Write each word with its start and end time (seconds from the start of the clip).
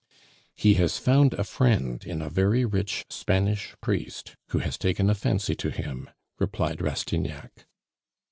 "He 0.55 0.73
has 0.81 0.97
found 0.97 1.33
a 1.35 1.43
friend 1.43 2.03
in 2.03 2.23
a 2.23 2.29
very 2.31 2.65
rich 2.65 3.05
Spanish 3.07 3.75
priest 3.81 4.35
who 4.49 4.57
has 4.57 4.75
taken 4.79 5.11
a 5.11 5.13
fancy 5.13 5.53
to 5.57 5.69
him," 5.69 6.09
replied 6.39 6.81
Rastignac. 6.81 7.67